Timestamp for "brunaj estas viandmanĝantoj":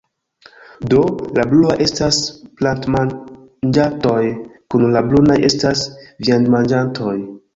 5.13-7.17